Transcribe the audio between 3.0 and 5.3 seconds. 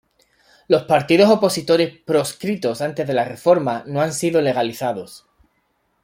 de la reforma no han sido legalizados.